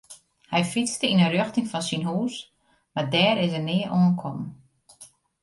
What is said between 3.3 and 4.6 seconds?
is er nea oankommen.